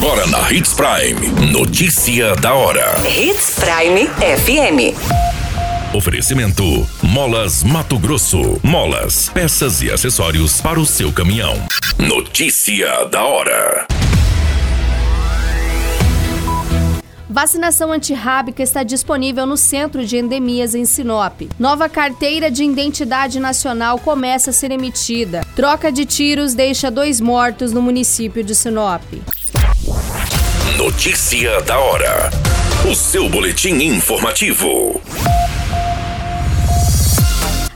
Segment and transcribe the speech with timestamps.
[0.00, 1.50] Agora na Hits Prime.
[1.50, 2.94] Notícia da hora.
[3.04, 4.94] Hits Prime FM.
[5.92, 6.62] Oferecimento:
[7.02, 8.60] Molas Mato Grosso.
[8.62, 11.56] Molas, peças e acessórios para o seu caminhão.
[11.98, 13.88] Notícia da hora.
[17.28, 21.42] Vacinação antirrábica está disponível no Centro de Endemias em Sinop.
[21.58, 25.44] Nova carteira de identidade nacional começa a ser emitida.
[25.56, 29.02] Troca de tiros deixa dois mortos no município de Sinop.
[30.90, 32.30] Notícia da hora.
[32.90, 34.98] O seu boletim informativo.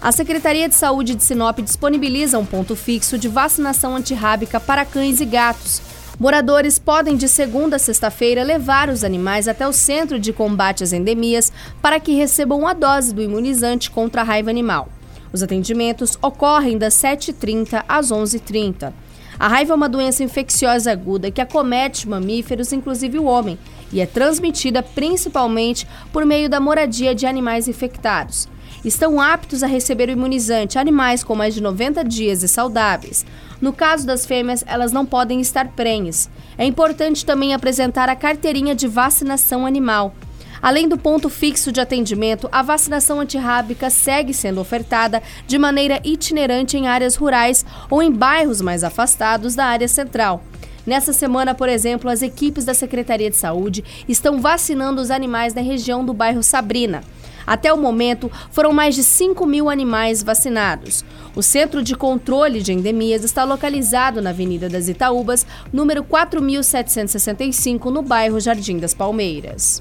[0.01, 5.21] A Secretaria de Saúde de Sinop disponibiliza um ponto fixo de vacinação antirrábica para cães
[5.21, 5.83] e gatos.
[6.19, 10.95] Moradores podem, de segunda a sexta-feira, levar os animais até o Centro de Combate às
[10.95, 14.89] Endemias para que recebam a dose do imunizante contra a raiva animal.
[15.31, 18.91] Os atendimentos ocorrem das 7h30 às 11h30.
[19.39, 23.59] A raiva é uma doença infecciosa aguda que acomete mamíferos, inclusive o homem,
[23.93, 28.49] e é transmitida principalmente por meio da moradia de animais infectados.
[28.85, 33.25] Estão aptos a receber o imunizante animais com mais de 90 dias e saudáveis.
[33.61, 36.29] No caso das fêmeas, elas não podem estar prenhes.
[36.59, 40.15] É importante também apresentar a carteirinha de vacinação animal.
[40.63, 46.77] Além do ponto fixo de atendimento, a vacinação antirrábica segue sendo ofertada de maneira itinerante
[46.77, 50.45] em áreas rurais ou em bairros mais afastados da área central.
[50.87, 55.61] Nessa semana, por exemplo, as equipes da Secretaria de Saúde estão vacinando os animais na
[55.61, 57.03] região do bairro Sabrina.
[57.45, 61.05] Até o momento, foram mais de 5 mil animais vacinados.
[61.35, 68.03] O Centro de Controle de Endemias está localizado na Avenida das Itaúbas, número 4765, no
[68.03, 69.81] bairro Jardim das Palmeiras.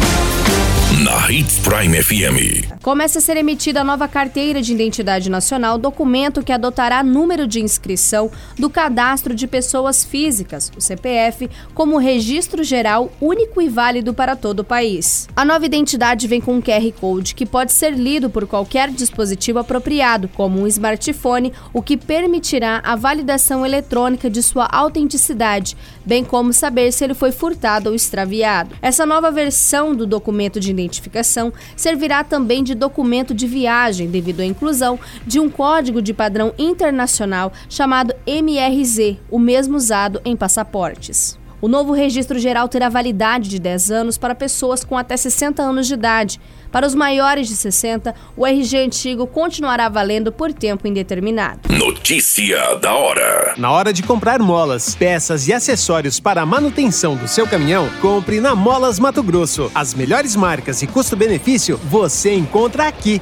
[0.99, 2.81] na Hits Prime FM.
[2.83, 7.61] Começa a ser emitida a nova carteira de identidade nacional, documento que adotará número de
[7.61, 14.35] inscrição do cadastro de pessoas físicas, o CPF, como registro geral único e válido para
[14.35, 15.29] todo o país.
[15.35, 19.59] A nova identidade vem com um QR Code que pode ser lido por qualquer dispositivo
[19.59, 26.51] apropriado, como um smartphone, o que permitirá a validação eletrônica de sua autenticidade, bem como
[26.51, 28.75] saber se ele foi furtado ou extraviado.
[28.81, 34.45] Essa nova versão do documento de identificação servirá também de documento de viagem, devido à
[34.45, 41.40] inclusão de um código de padrão internacional chamado MRZ, o mesmo usado em passaportes.
[41.61, 45.85] O novo registro geral terá validade de 10 anos para pessoas com até 60 anos
[45.85, 46.41] de idade.
[46.71, 51.59] Para os maiores de 60, o RG antigo continuará valendo por tempo indeterminado.
[51.69, 57.27] Notícia da hora: Na hora de comprar molas, peças e acessórios para a manutenção do
[57.27, 59.71] seu caminhão, compre na Molas Mato Grosso.
[59.75, 63.21] As melhores marcas e custo-benefício você encontra aqui.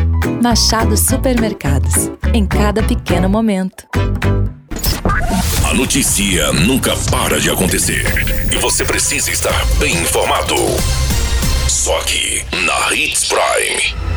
[0.39, 2.11] Machado Supermercados.
[2.33, 3.87] Em cada pequeno momento.
[5.67, 8.05] A notícia nunca para de acontecer.
[8.51, 10.55] E você precisa estar bem informado.
[11.67, 14.11] Só aqui, na Hits Prime.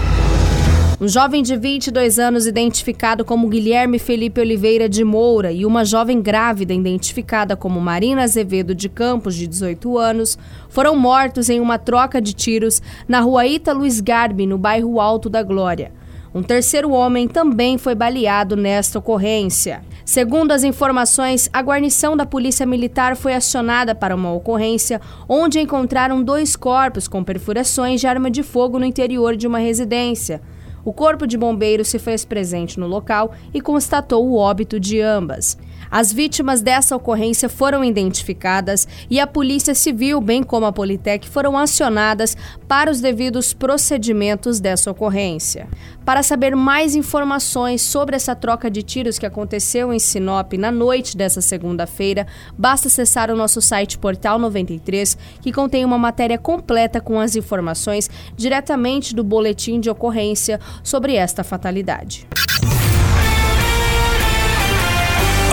[1.01, 6.23] Um jovem de 22 anos, identificado como Guilherme Felipe Oliveira de Moura, e uma jovem
[6.23, 10.39] grávida, identificada como Marina Azevedo de Campos, de 18 anos,
[10.69, 15.29] foram mortos em uma troca de tiros na rua Ita Luiz Garbi, no bairro Alto
[15.29, 15.93] da Glória.
[16.35, 19.85] Um terceiro homem também foi baleado nesta ocorrência.
[20.05, 26.25] Segundo as informações, a guarnição da Polícia Militar foi acionada para uma ocorrência onde encontraram
[26.25, 30.43] dois corpos com perfurações de arma de fogo no interior de uma residência.
[30.85, 35.57] O corpo de bombeiros se fez presente no local e constatou o óbito de ambas.
[35.91, 41.57] As vítimas dessa ocorrência foram identificadas e a Polícia Civil, bem como a Politec, foram
[41.57, 42.37] acionadas
[42.69, 45.69] para os devidos procedimentos dessa ocorrência.
[46.05, 51.17] Para saber mais informações sobre essa troca de tiros que aconteceu em Sinop na noite
[51.17, 52.27] dessa segunda-feira,
[52.59, 58.11] basta acessar o nosso site Portal 93, que contém uma matéria completa com as informações
[58.37, 62.27] diretamente do boletim de ocorrência sobre esta fatalidade.